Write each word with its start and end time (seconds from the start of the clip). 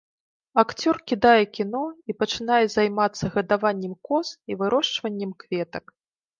Акцёр 0.61 0.95
кідае 1.11 1.43
кіно 1.57 1.81
і 2.13 2.17
пачынае 2.23 2.59
займацца 2.77 3.31
гадаваннем 3.37 3.93
коз 4.11 4.27
і 4.51 4.61
вырошчваннем 4.65 5.31
кветак. 5.45 5.85